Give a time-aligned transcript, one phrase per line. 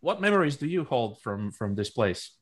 [0.00, 2.32] what memories do you hold from from this place?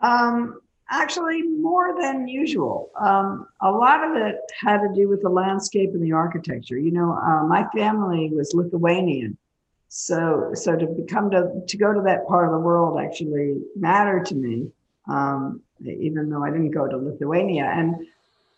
[0.00, 2.90] Um, actually, more than usual.
[3.00, 6.78] Um, a lot of it had to do with the landscape and the architecture.
[6.78, 9.36] You know, uh, my family was Lithuanian,
[9.88, 14.26] so so to become to to go to that part of the world actually mattered
[14.26, 14.70] to me.
[15.08, 18.06] Um, even though I didn't go to Lithuania, and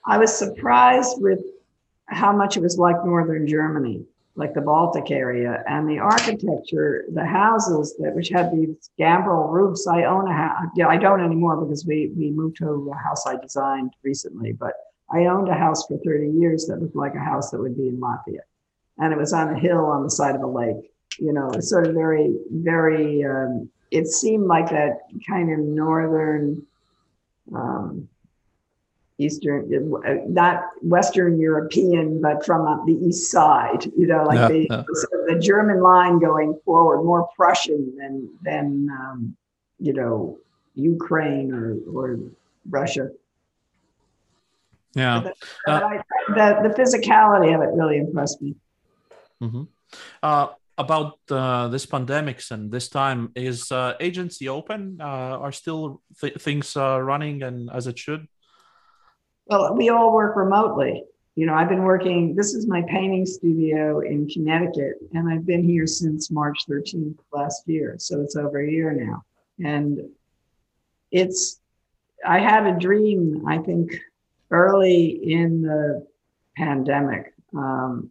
[0.06, 1.40] I was surprised with
[2.06, 4.04] how much it was like northern Germany
[4.36, 9.86] like the Baltic area, and the architecture, the houses that which had these gambrel roofs.
[9.86, 10.66] I own a house.
[10.74, 14.74] Yeah, I don't anymore because we we moved to a house I designed recently, but
[15.12, 17.88] I owned a house for 30 years that looked like a house that would be
[17.88, 18.40] in Latvia,
[18.98, 20.90] and it was on a hill on the side of a lake.
[21.18, 23.24] You know, sort of very, very.
[23.24, 24.98] Um, it seemed like that
[25.28, 26.66] kind of northern.
[27.54, 28.08] Um,
[29.18, 34.82] Eastern, uh, not Western European, but from the east side, you know, like the, yeah.
[35.28, 39.36] the German line going forward, more Prussian than, than um,
[39.78, 40.38] you know,
[40.74, 42.18] Ukraine or, or
[42.68, 43.10] Russia.
[44.94, 45.30] Yeah.
[45.66, 48.54] The, uh, the, the, physicality of it really impressed me.
[49.42, 49.62] Mm-hmm.
[50.22, 54.98] Uh, about uh, this pandemics and this time, is uh, agency open?
[55.00, 58.26] Uh, are still th- things uh, running and as it should?
[59.46, 61.04] Well, we all work remotely.
[61.36, 65.64] You know, I've been working, this is my painting studio in Connecticut, and I've been
[65.64, 67.96] here since March 13th last year.
[67.98, 69.24] So it's over a year now.
[69.64, 70.00] And
[71.10, 71.60] it's,
[72.26, 74.00] I had a dream, I think,
[74.50, 76.06] early in the
[76.56, 77.34] pandemic.
[77.56, 78.10] Um,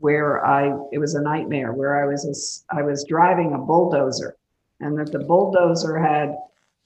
[0.00, 2.24] where I it was a nightmare where I was
[2.70, 4.36] a, I was driving a bulldozer
[4.80, 6.36] and that the bulldozer had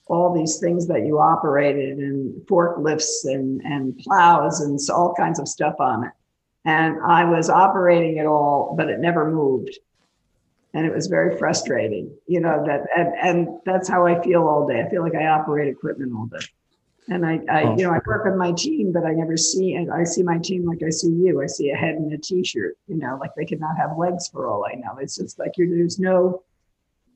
[0.07, 5.49] all these things that you operated and forklifts and, and plows and all kinds of
[5.49, 6.13] stuff on it.
[6.65, 9.79] And I was operating it all, but it never moved.
[10.75, 14.67] And it was very frustrating, you know, that, and, and that's how I feel all
[14.67, 14.81] day.
[14.81, 16.47] I feel like I operate equipment all day.
[17.09, 17.77] And I, I oh.
[17.77, 20.39] you know, I work with my team, but I never see, and I see my
[20.39, 21.43] team like I see you.
[21.43, 24.29] I see a head in a t-shirt, you know, like they could not have legs
[24.29, 24.99] for all I know.
[24.99, 26.43] It's just like you're, there's no,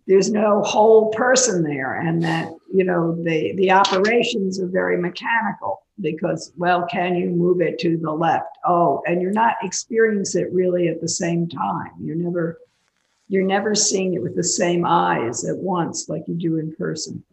[0.07, 5.83] there's no whole person there and that you know the the operations are very mechanical
[6.01, 8.59] because well can you move it to the left?
[8.65, 11.93] Oh and you're not experiencing it really at the same time.
[12.01, 12.59] You're never
[13.29, 17.25] you're never seeing it with the same eyes at once like you do in person.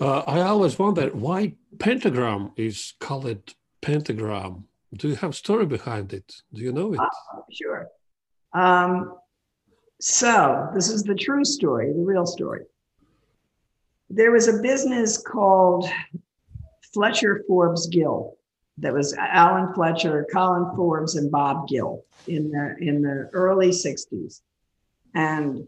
[0.00, 4.64] Uh, i always wondered why pentagram is called pentagram.
[4.94, 6.42] Do you have a story behind it?
[6.52, 7.00] Do you know it?
[7.00, 7.06] Uh,
[7.52, 7.88] sure.
[8.52, 9.14] Um,
[10.00, 12.64] so, this is the true story, the real story.
[14.08, 15.86] There was a business called
[16.92, 18.36] Fletcher Forbes Gill
[18.78, 24.40] that was Alan Fletcher, Colin Forbes, and Bob Gill in the in the early 60s.
[25.14, 25.66] And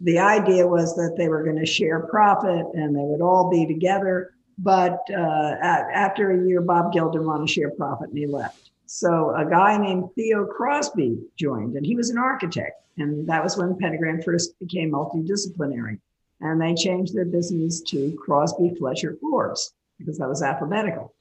[0.00, 3.66] the idea was that they were going to share profit and they would all be
[3.66, 4.34] together.
[4.58, 8.67] But uh, after a year, Bob Gill didn't want to share profit and he left.
[8.90, 12.82] So a guy named Theo Crosby joined, and he was an architect.
[12.96, 16.00] And that was when Pentagram first became multidisciplinary.
[16.40, 21.12] And they changed their business to Crosby Fletcher Forbes because that was alphabetical.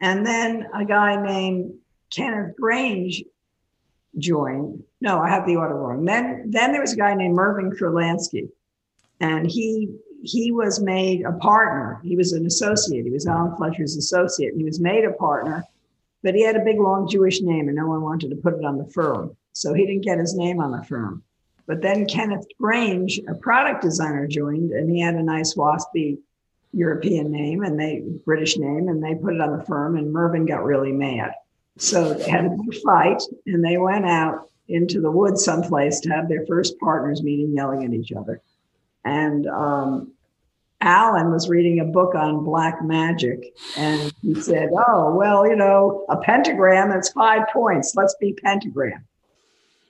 [0.00, 1.74] And then a guy named
[2.08, 3.22] Kenneth Grange
[4.16, 4.82] joined.
[5.02, 6.06] No, I have the order wrong.
[6.06, 8.48] Then, then there was a guy named Mervyn Kurlansky,
[9.20, 9.94] and he
[10.24, 12.00] he was made a partner.
[12.04, 13.04] He was an associate.
[13.04, 14.54] He was Alan Fletcher's associate.
[14.56, 15.64] He was made a partner,
[16.22, 18.64] but he had a big long Jewish name, and no one wanted to put it
[18.64, 19.36] on the firm.
[19.52, 21.22] So he didn't get his name on the firm.
[21.66, 26.18] But then Kenneth Grange, a product designer, joined, and he had a nice waspy
[26.72, 29.96] European name and they British name, and they put it on the firm.
[29.96, 31.32] And Mervyn got really mad,
[31.76, 36.10] so they had a big fight, and they went out into the woods someplace to
[36.10, 38.40] have their first partners meeting, yelling at each other.
[39.04, 40.12] And um,
[40.82, 46.04] Alan was reading a book on black magic, and he said, "Oh, well, you know,
[46.08, 47.94] a pentagram that's five points.
[47.94, 49.04] Let's be pentagram."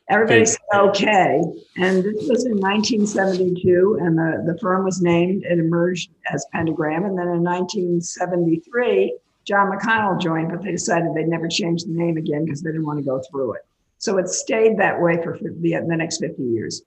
[0.08, 1.42] Everybody said okay.
[1.76, 7.04] And this was in 1972, and the, the firm was named and emerged as Pentagram.
[7.04, 12.16] And then in 1973, John McConnell joined, but they decided they'd never change the name
[12.18, 13.62] again because they didn't want to go through it.
[13.98, 16.82] So it stayed that way for the, the next 50 years.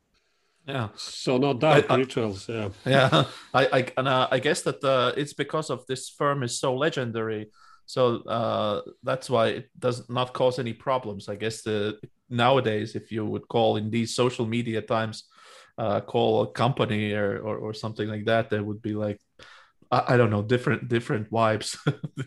[0.67, 0.89] Yeah.
[0.95, 2.49] So no dark rituals.
[2.49, 2.69] Yeah.
[2.85, 3.25] Yeah.
[3.53, 6.75] I I, and, uh, I guess that uh, it's because of this firm is so
[6.75, 7.51] legendary.
[7.85, 11.29] So uh, that's why it does not cause any problems.
[11.29, 15.25] I guess the nowadays, if you would call in these social media times,
[15.77, 19.19] uh, call a company or, or, or something like that, there would be like
[19.91, 21.77] I, I don't know different different vibes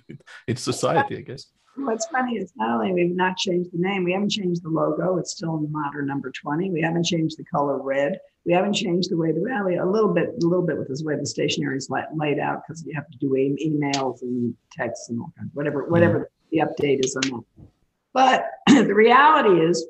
[0.48, 1.46] in society, I guess.
[1.84, 5.18] What's funny is not only we've not changed the name, we haven't changed the logo.
[5.18, 6.70] It's still in the modern number 20.
[6.70, 8.18] We haven't changed the color red.
[8.44, 11.02] We haven't changed the way the rally a little bit, a little bit with this
[11.02, 15.20] way the stationery is laid out because you have to do emails and texts and
[15.20, 15.92] all kinds, whatever, mm-hmm.
[15.92, 17.66] whatever the update is on that.
[18.12, 18.46] But
[18.86, 19.86] the reality is,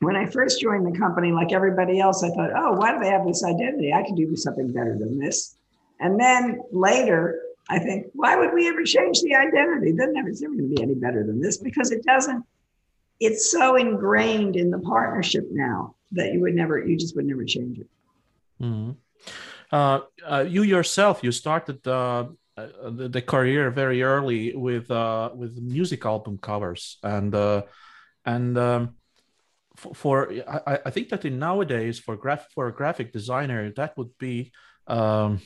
[0.00, 3.10] when I first joined the company, like everybody else, I thought, oh, why do they
[3.10, 3.92] have this identity?
[3.92, 5.56] I can do something better than this.
[6.00, 9.92] And then later, I think, why would we ever change the identity?
[9.92, 12.44] Then it's never going to be any better than this because it doesn't,
[13.20, 17.44] it's so ingrained in the partnership now that you would never, you just would never
[17.44, 17.86] change it.
[18.60, 18.92] Mm-hmm.
[19.72, 22.26] Uh, uh, you yourself, you started uh,
[22.56, 27.62] the, the, career very early with uh, with music album covers, and uh,
[28.24, 28.96] and um,
[29.76, 33.96] for, for I, I, think that in nowadays for graph for a graphic designer that
[33.96, 34.52] would be
[34.86, 35.40] um,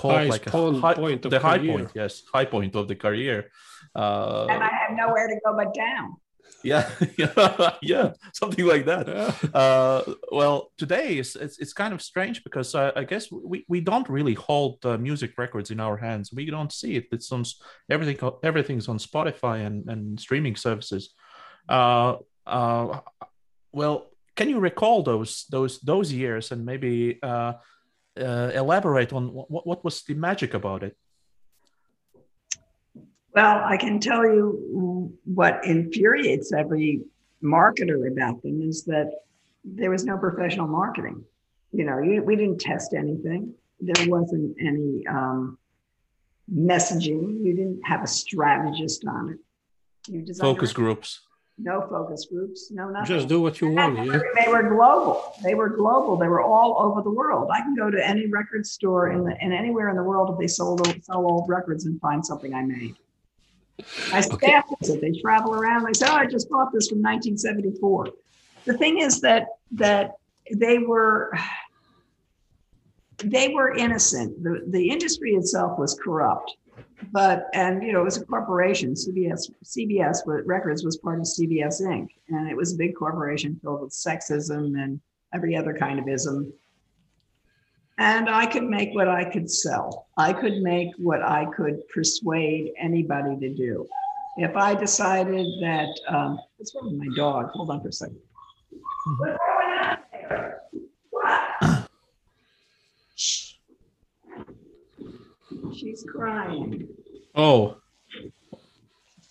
[0.00, 1.72] called like a high, point the high career.
[1.72, 3.50] point, yes, high point of the career.
[3.94, 6.16] Uh, and I have nowhere to go but down.
[6.62, 9.08] Yeah, yeah, yeah, something like that.
[9.08, 9.58] Yeah.
[9.58, 13.80] Uh, well, today it's, it's, it's kind of strange because uh, I guess we, we
[13.80, 16.32] don't really hold uh, music records in our hands.
[16.32, 17.06] We don't see it.
[17.12, 17.44] It's on
[17.88, 18.18] everything.
[18.42, 21.14] Everything's on Spotify and, and streaming services.
[21.68, 22.16] Uh,
[22.46, 23.00] uh,
[23.72, 27.54] well, can you recall those those those years and maybe uh,
[28.20, 30.96] uh, elaborate on what, what was the magic about it?
[33.34, 37.02] Well, I can tell you what infuriates every
[37.42, 39.10] marketer about them is that
[39.64, 41.24] there was no professional marketing.
[41.72, 43.54] You know, you, we didn't test anything.
[43.78, 45.58] There wasn't any um,
[46.52, 47.44] messaging.
[47.44, 49.38] You didn't have a strategist on it.
[50.08, 51.20] You focus groups
[51.62, 53.06] no focus groups, no nothing.
[53.06, 53.96] Just do what you want.
[53.96, 54.18] Yeah.
[54.44, 55.34] They were global.
[55.42, 56.16] They were global.
[56.16, 57.50] They were all over the world.
[57.52, 60.38] I can go to any record store in the in anywhere in the world if
[60.38, 62.96] they sold sell old records and find something I made.
[64.12, 64.92] My staff okay.
[64.92, 65.00] it.
[65.00, 65.84] They travel around.
[65.84, 68.08] They say, "Oh, I just bought this from 1974."
[68.64, 70.12] The thing is that that
[70.54, 71.32] they were
[73.24, 74.42] they were innocent.
[74.42, 76.56] The the industry itself was corrupt
[77.12, 81.80] but and you know it was a corporation cbs cbs records was part of cbs
[81.82, 82.08] inc.
[82.28, 85.00] And it was a big corporation filled with sexism and
[85.34, 86.52] every other kind of ism.
[87.98, 90.06] And i could make what i could sell.
[90.16, 93.86] I could make what i could persuade anybody to do.
[94.36, 96.38] If i decided that um,
[96.74, 98.20] wrong with my dog hold on for a second.
[99.18, 100.60] What's going on there?
[101.10, 101.90] What?
[105.80, 106.88] She's crying.
[107.34, 107.76] Oh.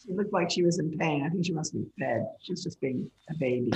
[0.01, 1.23] She looked like she was in pain.
[1.23, 2.25] I think she must be fed.
[2.41, 3.71] She's just being a baby.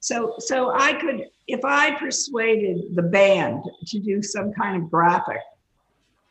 [0.00, 5.40] So, so I could, if I persuaded the band to do some kind of graphic,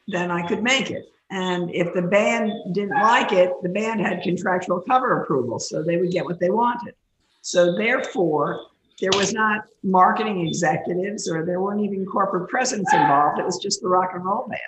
[0.08, 1.06] then I could make it.
[1.32, 5.98] And if the band didn't like it, the band had contractual cover approval, so they
[5.98, 6.94] would get what they wanted.
[7.42, 8.62] So therefore,
[9.02, 13.40] there was not marketing executives or there weren't even corporate presidents involved.
[13.40, 14.62] It was just the rock and roll band.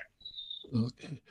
[0.76, 1.22] Okay.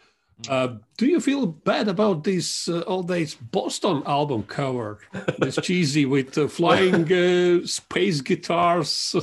[0.48, 5.00] Uh, do you feel bad about this uh, all this Boston album cover?
[5.38, 9.16] This cheesy with uh, flying uh, space guitars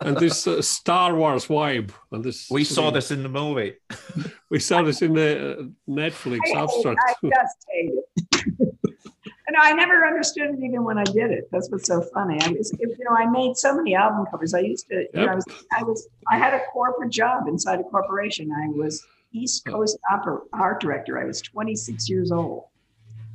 [0.00, 1.90] and this uh, Star Wars vibe.
[2.10, 3.74] And this we saw this in the movie.
[4.50, 7.00] we saw this in the uh, Netflix I, abstract.
[7.06, 8.76] I just hate it.
[9.46, 11.48] and I never understood it even when I did it.
[11.52, 12.38] That's what's so funny.
[12.42, 14.52] I was, you know, I made so many album covers.
[14.52, 15.10] I used to, yep.
[15.14, 15.44] you know, I was,
[15.78, 18.50] I was, I had a corporate job inside a corporation.
[18.52, 21.18] I was East Coast opera, art director.
[21.18, 22.64] I was 26 years old.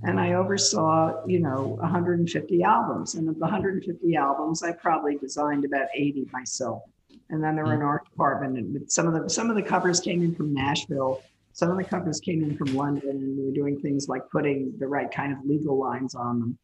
[0.04, 3.16] And I oversaw, you know, 150 albums.
[3.16, 6.82] And of the 150 albums, I probably designed about 80 myself.
[7.30, 7.86] And then there were an mm.
[7.86, 11.22] art department, and some of the some of the covers came in from Nashville.
[11.54, 14.74] Some of the covers came in from London, and we were doing things like putting
[14.80, 16.58] the right kind of legal lines on them.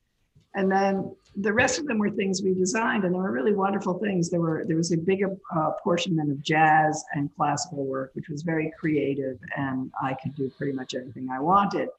[0.58, 4.00] And then the rest of them were things we designed, and they were really wonderful
[4.00, 4.32] things.
[4.32, 8.42] There were there was a big uh, apportionment of jazz and classical work, which was
[8.42, 11.90] very creative, and I could do pretty much anything I wanted.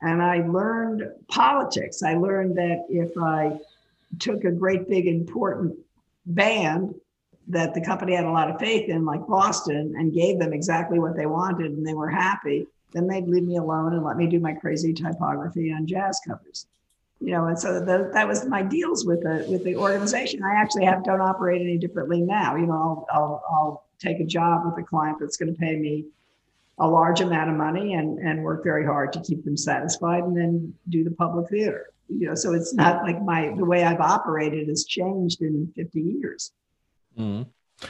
[0.00, 2.04] And I learned politics.
[2.04, 3.58] I learned that if I
[4.20, 5.76] took a great big important
[6.26, 6.94] band
[7.48, 11.00] that the company had a lot of faith in, like Boston, and gave them exactly
[11.00, 14.28] what they wanted, and they were happy, then they'd leave me alone and let me
[14.28, 16.68] do my crazy typography on jazz covers
[17.20, 20.42] you know, and so the, that was my deals with the with the organization.
[20.42, 22.56] I actually have don't operate any differently now.
[22.56, 25.76] You know, I'll I'll, I'll take a job with a client that's going to pay
[25.76, 26.06] me
[26.78, 30.36] a large amount of money and and work very hard to keep them satisfied, and
[30.36, 31.90] then do the public theater.
[32.08, 36.00] You know, so it's not like my the way I've operated has changed in fifty
[36.00, 36.52] years.
[37.18, 37.46] Mm.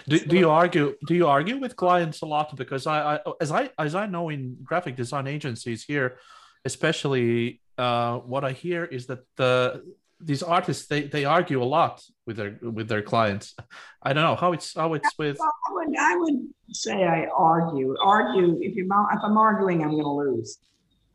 [0.09, 3.51] Do, do you argue do you argue with clients a lot because I, I as
[3.51, 6.19] I as I know in graphic design agencies here
[6.65, 9.79] especially uh, what I hear is that uh,
[10.21, 13.55] these artists they, they argue a lot with their with their clients.
[14.03, 15.39] I don't know how it's how it's with.
[15.39, 17.97] Well, I would I would say I argue.
[18.03, 20.59] Argue if you if I'm arguing, I'm going to lose.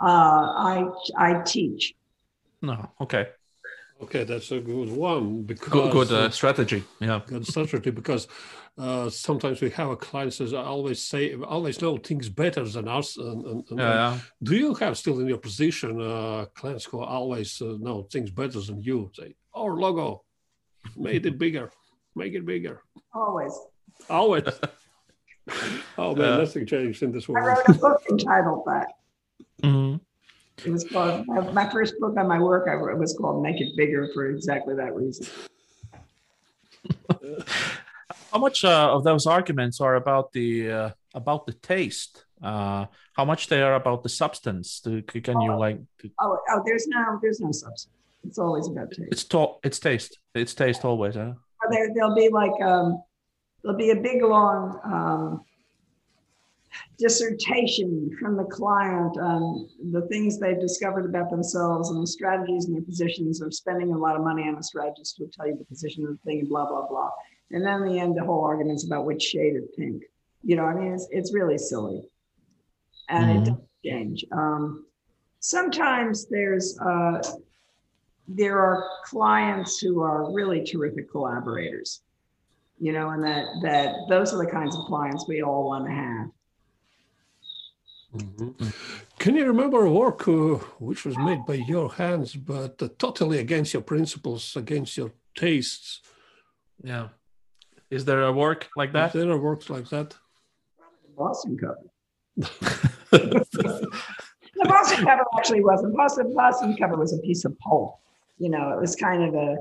[0.02, 1.94] Uh, I I teach.
[2.62, 3.30] No, okay.
[4.02, 6.84] Okay, that's a good one because Good, good uh, strategy.
[7.02, 7.20] Yeah.
[7.28, 8.28] good strategy because
[8.78, 12.64] uh, sometimes we have a client says I always say I always know things better
[12.64, 13.18] than us.
[13.18, 14.20] And, and, and Yeah, yeah.
[14.42, 18.62] do you have still in your position uh, clients who always uh, know things better
[18.62, 19.12] than you?
[19.14, 20.24] Say our logo,
[20.96, 21.70] made it bigger,
[22.16, 22.82] make it bigger.
[23.14, 23.54] Always.
[24.10, 24.44] Always.
[25.98, 27.46] oh man, Uh, nothing changed in this world.
[27.46, 27.68] I world.
[27.68, 28.88] wrote a book entitled that.
[29.64, 29.89] Mhm.
[30.66, 32.68] It was called my, my first book on my work.
[32.68, 35.28] I wrote, was called "Make It Bigger" for exactly that reason.
[38.32, 42.26] How much uh, of those arguments are about the uh, about the taste?
[42.42, 44.80] Uh, how much they are about the substance?
[44.80, 45.80] Do, can you like?
[46.22, 47.94] Oh, oh, there's no, there's no substance.
[48.24, 49.10] It's always about taste.
[49.12, 50.20] It's to, It's taste.
[50.36, 51.16] It's taste always.
[51.16, 51.34] Huh?
[51.72, 53.02] There, there'll be like um,
[53.64, 55.46] there'll be a big long um,
[56.98, 62.76] dissertation from the client on the things they've discovered about themselves and the strategies and
[62.76, 65.58] their positions of spending a lot of money on a strategist who will tell you
[65.58, 67.10] the position of the thing and blah blah blah.
[67.52, 70.04] And then in the end, the whole argument's about which shade of pink.
[70.44, 72.02] You know, I mean, it's it's really silly,
[73.10, 73.36] and Mhm.
[73.36, 74.26] it doesn't change.
[74.32, 74.86] Um,
[75.40, 77.22] sometimes there's uh,
[78.28, 82.04] there are clients who are really terrific collaborators
[82.80, 85.92] you know and that that those are the kinds of clients we all want to
[85.92, 86.30] have
[88.16, 88.74] Mhm.
[89.20, 93.38] Can you remember a work uh, which was made by your hands, but uh, totally
[93.38, 96.02] against your principles, against your tastes?
[96.84, 97.10] Yeah.
[97.92, 99.14] Is there a work like Is that?
[99.14, 100.16] there a works like that?
[101.04, 101.86] the boston cover
[103.12, 108.00] the boston cover actually wasn't boston boston cover was a piece of pulp
[108.38, 109.58] you know it was kind of a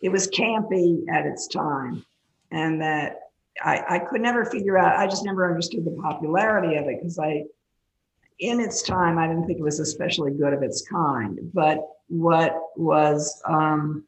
[0.00, 2.04] it was campy at its time
[2.52, 3.18] and that
[3.64, 7.18] i i could never figure out i just never understood the popularity of it because
[7.18, 7.42] i
[8.40, 12.54] in its time i didn't think it was especially good of its kind but what
[12.76, 14.04] was um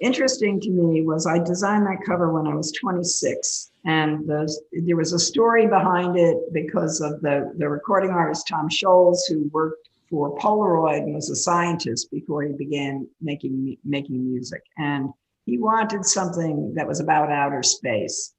[0.00, 4.96] interesting to me was I designed that cover when I was 26, and the, there
[4.96, 9.88] was a story behind it because of the, the recording artist Tom Scholz, who worked
[10.08, 15.10] for Polaroid and was a scientist before he began making making music, and
[15.46, 18.34] he wanted something that was about outer space,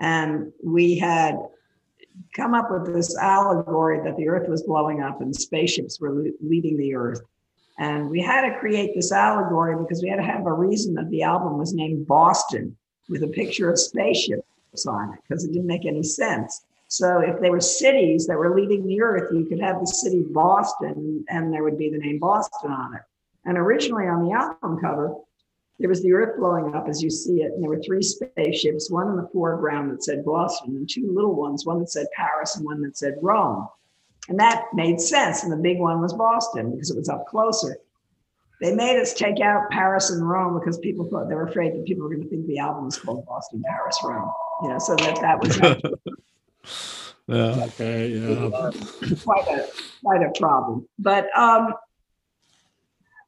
[0.00, 1.38] and we had
[2.34, 6.30] come up with this allegory that the Earth was blowing up and spaceships were le-
[6.40, 7.20] leaving the Earth.
[7.78, 11.10] And we had to create this allegory because we had to have a reason that
[11.10, 12.76] the album was named Boston
[13.08, 16.64] with a picture of spaceships on it because it didn't make any sense.
[16.88, 20.24] So if they were cities that were leaving the earth, you could have the city
[20.30, 23.02] Boston and there would be the name Boston on it.
[23.44, 25.14] And originally on the album cover,
[25.78, 27.52] there was the earth blowing up as you see it.
[27.52, 31.34] And there were three spaceships, one in the foreground that said Boston and two little
[31.34, 33.68] ones, one that said Paris and one that said Rome.
[34.28, 35.42] And that made sense.
[35.42, 37.78] And the big one was Boston because it was up closer.
[38.60, 41.84] They made us take out Paris and Rome because people thought they were afraid that
[41.84, 44.30] people were going to think the album was called Boston, Paris, Rome.
[44.62, 45.58] You know, so that that was
[47.26, 47.64] Yeah.
[47.64, 48.50] Okay, yeah.
[49.24, 49.66] quite a
[50.02, 50.86] quite a problem.
[50.98, 51.74] But um,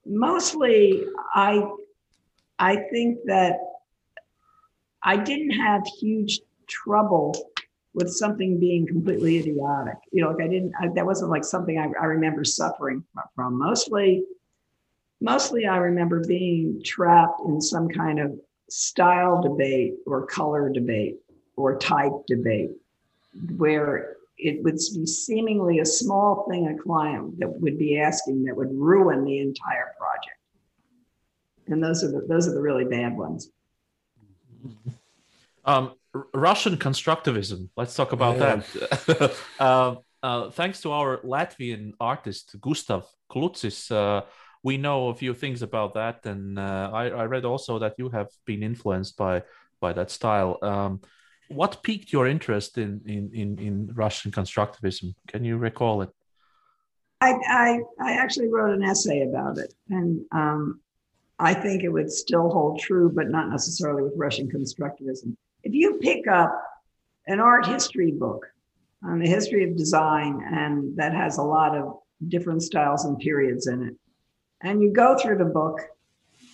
[0.04, 1.66] mostly, I
[2.58, 3.58] I think that
[5.02, 7.34] I didn't have huge trouble
[7.94, 9.96] with something being completely idiotic.
[10.12, 10.72] You know, like I didn't.
[10.80, 13.58] I, that wasn't like something I, I remember suffering from.
[13.58, 14.24] Mostly,
[15.20, 21.16] mostly I remember being trapped in some kind of style debate or color debate
[21.56, 22.70] or type debate
[23.56, 28.56] where it would be seemingly a small thing a client that would be asking that
[28.56, 29.94] would ruin the entire.
[31.68, 33.50] And those are the those are the really bad ones.
[35.68, 37.68] Um, R- Russian constructivism.
[37.76, 38.62] Let's talk about Yeah.
[39.08, 39.32] that.
[39.58, 44.22] uh, uh, thanks to our Latvian artist Gustav Klutsis, uh,
[44.62, 48.08] we know a few things about that, and uh, I, I read also that you
[48.10, 49.42] have been influenced by
[49.80, 50.58] by that style.
[50.62, 51.00] Um,
[51.48, 55.14] what piqued your interest in, in in in Russian constructivism?
[55.26, 56.10] Can you recall it?
[57.20, 60.80] I I, I actually wrote an essay about it, and um,
[61.38, 65.36] I think it would still hold true, but not necessarily with Russian constructivism.
[65.62, 66.62] If you pick up
[67.26, 68.46] an art history book
[69.04, 73.66] on the history of design, and that has a lot of different styles and periods
[73.66, 73.94] in it,
[74.62, 75.80] and you go through the book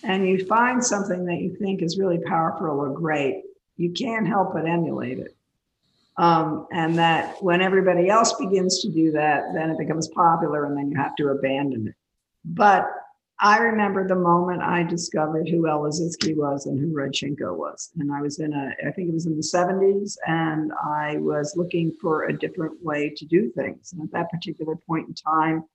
[0.03, 3.43] and you find something that you think is really powerful or great,
[3.77, 5.35] you can't help but emulate it.
[6.17, 10.77] Um, and that when everybody else begins to do that, then it becomes popular and
[10.77, 11.95] then you have to abandon it.
[12.45, 12.85] But
[13.43, 17.91] I remember the moment I discovered who El Lissitzky was and who Rodchenko was.
[17.99, 21.57] And I was in a, I think it was in the 70s, and I was
[21.57, 23.91] looking for a different way to do things.
[23.91, 25.65] And at that particular point in time,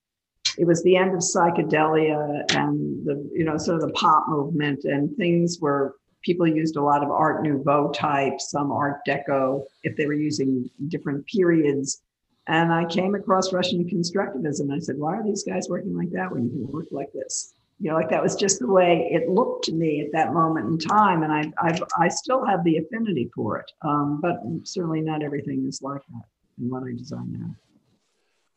[0.57, 4.85] it was the end of psychedelia and the, you know, sort of the pop movement,
[4.85, 9.95] and things were people used a lot of Art Nouveau type, some Art Deco, if
[9.95, 12.01] they were using different periods.
[12.47, 14.61] And I came across Russian constructivism.
[14.61, 17.13] And I said, why are these guys working like that when you can work like
[17.13, 17.53] this?
[17.81, 20.67] You know, like that was just the way it looked to me at that moment
[20.67, 21.23] in time.
[21.23, 23.71] And I, I've, I still have the affinity for it.
[23.83, 26.25] Um, but certainly not everything is like that
[26.61, 27.55] in what I design now.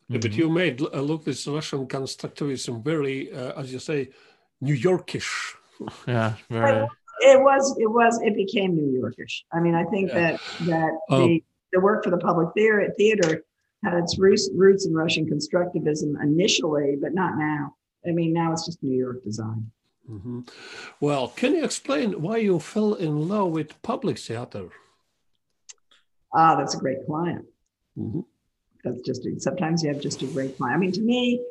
[0.08, 4.10] Yeah, but you made uh, look this Russian constructivism very, uh, as you say,
[4.60, 5.54] New Yorkish.
[6.06, 6.88] Yeah, very.
[7.20, 9.42] It was, it was, it became New Yorkish.
[9.52, 10.20] I mean, I think Yeah.
[10.20, 13.44] that that Um, the, the work for the public theater, theater
[13.84, 17.74] had its roots, roots in Russian constructivism initially, but not now.
[18.06, 19.70] I mean, now it's just New York design.
[20.08, 20.48] Mhm.
[21.00, 24.70] Well, can you explain why you fell in love with public theater?
[26.34, 27.46] Ah, that's a great client.
[27.96, 28.24] Mhm.
[28.82, 30.76] That's just sometimes you have just a great client.
[30.76, 31.44] I mean, to me,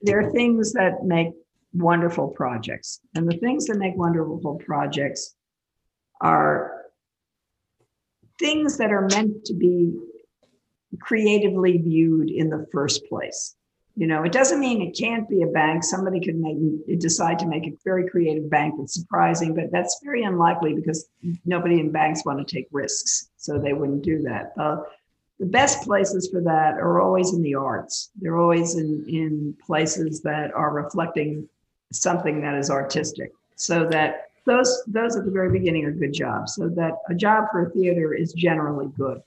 [0.00, 1.32] there are things that make
[1.72, 5.36] wonderful projects, and the things that make wonderful projects
[6.20, 6.90] are
[8.38, 9.96] things that are meant to be
[11.00, 13.56] creatively viewed in the first place.
[13.94, 15.84] You know, it doesn't mean it can't be a bank.
[15.84, 20.22] Somebody could make decide to make a very creative bank that's surprising, but that's very
[20.22, 21.08] unlikely because
[21.44, 24.54] nobody in banks want to take risks, so they wouldn't do that.
[24.58, 24.78] Uh,
[25.38, 28.10] the best places for that are always in the arts.
[28.20, 31.48] They're always in, in places that are reflecting
[31.92, 33.32] something that is artistic.
[33.56, 36.54] So that those those at the very beginning are good jobs.
[36.54, 39.22] So that a job for a theater is generally good.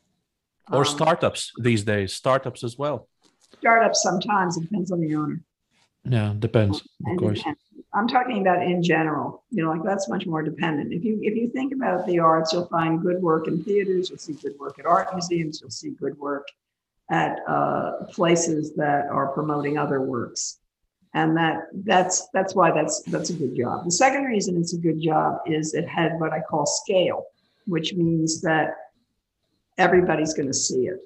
[0.72, 3.08] Or Um, startups these days, startups as well.
[3.60, 5.40] Startups sometimes it depends on the owner.
[6.04, 7.40] Yeah, depends, of And course.
[7.40, 7.60] depends.
[7.94, 9.44] I'm talking about in general.
[9.52, 10.94] You know, like that's much more dependent.
[10.94, 14.10] If you if you think about the arts, you'll find good work in theaters.
[14.10, 15.62] You'll see good work at art museums.
[15.62, 16.48] You'll see good work
[17.10, 20.60] at uh, places that are promoting other works,
[21.14, 23.86] and that that's that's why that's that's a good job.
[23.86, 27.24] The second reason it's a good job is it had what I call scale,
[27.66, 28.76] which means that
[29.78, 31.00] everybody's going to see it.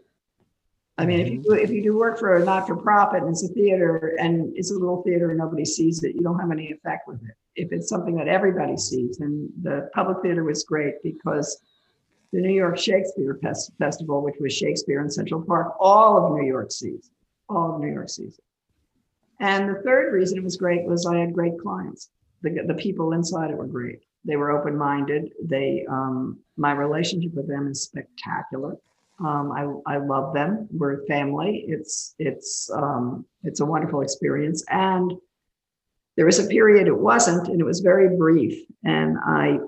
[0.99, 3.47] I mean, if you do, if you do work for a not-for-profit and it's a
[3.47, 7.07] theater and it's a little theater and nobody sees it, you don't have any effect
[7.07, 7.35] with it.
[7.55, 11.61] If it's something that everybody sees, and the public theater was great because
[12.33, 16.45] the New York Shakespeare Fes- Festival, which was Shakespeare in Central Park, all of New
[16.45, 17.09] York sees,
[17.47, 18.43] all of New York sees it.
[19.39, 22.09] And the third reason it was great was I had great clients.
[22.41, 23.99] The, the people inside it were great.
[24.25, 25.31] They were open-minded.
[25.43, 28.75] They, um, my relationship with them is spectacular.
[29.19, 30.67] Um, I, I love them.
[30.71, 31.65] We're family.
[31.67, 34.63] It's it's um, it's a wonderful experience.
[34.69, 35.13] And
[36.15, 38.65] there was a period it wasn't, and it was very brief.
[38.83, 39.59] And I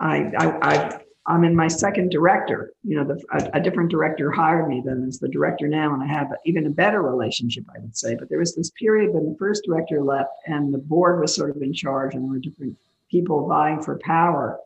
[0.00, 2.72] I I, I I'm in my second director.
[2.84, 6.02] You know, the, a, a different director hired me than as the director now, and
[6.02, 8.14] I have even a better relationship, I would say.
[8.14, 11.54] But there was this period when the first director left, and the board was sort
[11.54, 12.76] of in charge, and there were different
[13.10, 14.58] people vying for power.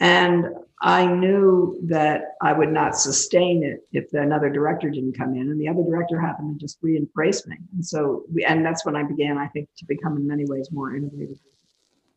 [0.00, 0.46] And
[0.80, 5.60] I knew that I would not sustain it if another director didn't come in, and
[5.60, 7.56] the other director happened to just re-embrace me.
[7.74, 10.68] And so, we, and that's when I began, I think, to become in many ways
[10.72, 11.38] more innovative.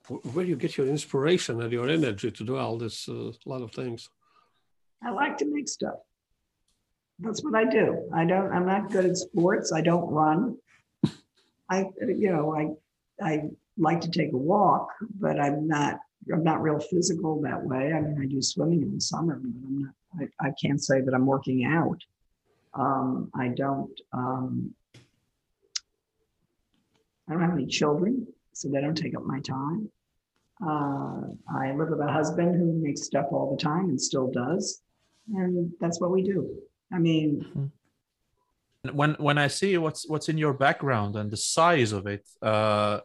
[0.08, 3.32] Wh- Where do you get your inspiration and your energy to do all this uh,
[3.46, 4.10] lot of things?
[5.04, 6.00] I like to make stuff.
[7.20, 8.10] That's what I do.
[8.13, 8.52] I don't.
[8.52, 9.72] I'm not good at sports.
[9.72, 10.58] I don't run.
[11.70, 13.43] I, you know, I, I
[13.78, 14.89] like to take a walk,
[15.20, 16.00] but I'm not.
[16.34, 17.93] I'm not real physical that way.
[17.93, 19.93] I mean, I do swimming in the summer, but I'm not.
[20.19, 22.01] I, I can't say that I'm working out.
[22.73, 23.99] Um, I don't.
[24.13, 24.73] Um,
[27.27, 29.89] I don't have any children, so they don't take up my time.
[30.65, 31.21] Uh,
[31.53, 34.82] I live with a husband who makes stuff all the time and still does,
[35.36, 36.58] and that's what we do.
[36.91, 37.71] I mean,
[38.91, 43.01] when when I see what's what's in your background and the size of it, uh,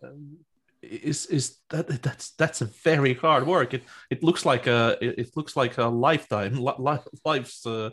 [0.82, 3.74] is is that that's that's a very hard work.
[3.74, 7.90] It it looks like a it, looks like a lifetime li- li- life's uh,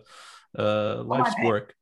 [0.57, 1.45] uh, life's okay.
[1.45, 1.75] work.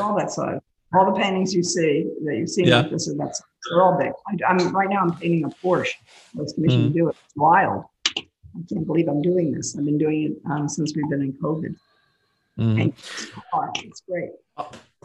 [0.00, 0.60] all that size.
[0.94, 2.80] All the paintings you see that you've seen Yeah.
[2.82, 3.46] like this are that size.
[3.68, 4.12] They're all big.
[4.28, 5.00] I, I'm right now.
[5.00, 5.94] I'm painting a Porsche.
[6.38, 7.16] I was commissioned to do it.
[7.24, 7.84] It's wild.
[8.16, 8.22] I
[8.68, 9.76] can't believe I'm doing this.
[9.76, 11.74] I've been doing it um, since we've been in COVID.
[12.58, 13.26] And it's.
[13.76, 14.30] It's great.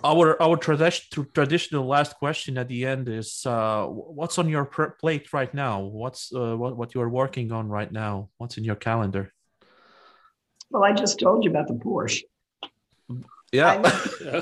[0.04, 4.96] Our our tradition traditional last question at the end is uh, what's on your pr-
[5.00, 5.82] plate right now?
[5.82, 8.30] What's uh, what what you're working on right now?
[8.38, 9.32] What's in your calendar?
[10.72, 12.24] Well, I just told you about the Porsche.
[13.52, 13.76] Yeah.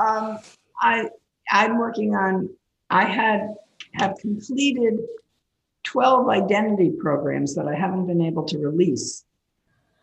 [0.00, 0.38] um,
[0.80, 1.08] I
[1.50, 2.50] I'm working on.
[2.90, 3.54] I had
[3.92, 4.98] have completed
[5.84, 9.24] 12 identity programs that I haven't been able to release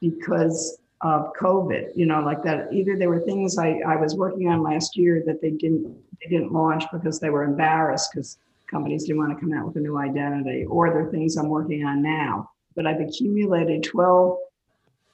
[0.02, 1.96] because of COVID.
[1.96, 2.72] You know, like that.
[2.72, 6.30] Either there were things I, I was working on last year that they didn't they
[6.30, 8.38] didn't launch because they were embarrassed because
[8.70, 11.50] companies didn't want to come out with a new identity, or there are things I'm
[11.50, 12.50] working on now.
[12.76, 14.38] But I've accumulated 12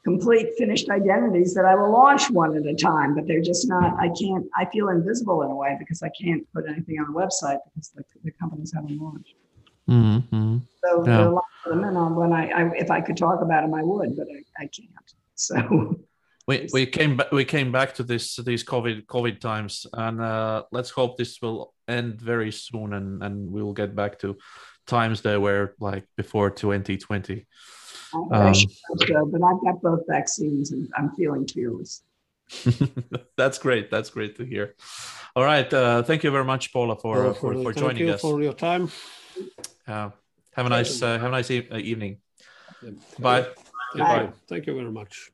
[0.04, 4.00] complete finished identities that I will launch one at a time, but they're just not,
[4.00, 7.20] I can't, I feel invisible in a way because I can't put anything on the
[7.20, 9.36] website because the, the companies haven't launched.
[9.88, 10.58] Mm-hmm.
[10.84, 11.04] So Yeah.
[11.04, 13.62] there are a lot of them, and when I, I, if I could talk about
[13.62, 14.90] them, I would, but I, I can't.
[15.48, 15.96] So
[16.48, 20.64] We, we came back we came back to this these COVID COVID times and uh,
[20.72, 24.38] let's hope this will end very soon and, and we will get back to
[24.88, 27.46] times that were like before 2020.
[28.32, 32.04] Um, should so, but I've got both vaccines and I'm feeling fearless.
[33.38, 33.90] that's great.
[33.90, 34.76] That's great to hear.
[35.36, 35.72] All right.
[35.72, 38.22] Uh, thank you very much, Paula, for Well, uh, for, for thank joining you us.
[38.22, 38.90] for your time.
[39.88, 40.10] Uh,
[40.56, 42.18] have a nice uh, have a nice e- uh, evening.
[42.84, 42.92] Yeah.
[43.20, 43.48] Bye.
[43.92, 44.24] Goodbye.
[44.24, 44.34] you.
[44.48, 45.32] Thank you very much.